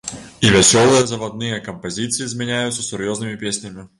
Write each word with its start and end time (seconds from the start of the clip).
І 0.47 0.49
вясёлыя 0.53 1.01
завадныя 1.09 1.59
кампазіцыі 1.67 2.31
змяняюцца 2.31 2.87
сур'ёзнымі 2.89 3.37
песнямі. 3.47 3.89